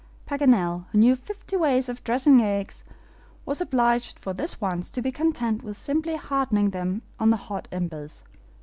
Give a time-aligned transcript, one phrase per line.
[0.25, 2.83] Paganel, who knew fifty ways of dressing eggs,
[3.45, 7.67] was obliged for this once to be content with simply hardening them on the hot
[7.71, 8.23] embers.